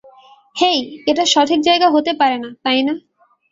হেই, 0.55 0.79
এটা 1.07 1.23
সঠিক 1.25 1.59
জায়গা 1.61 1.87
হতে 1.89 2.11
পারে 2.19 2.37
না, 2.37 2.49
তাই 2.63 2.79
না? 2.87 2.93